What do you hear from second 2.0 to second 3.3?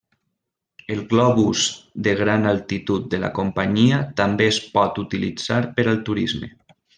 gran altitud de la